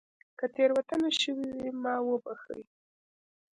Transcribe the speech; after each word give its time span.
که 0.37 0.45
تېروتنه 0.55 1.09
شوې 1.21 1.49
وي 1.57 1.69
ما 1.83 1.95
وبښئ 2.09 2.61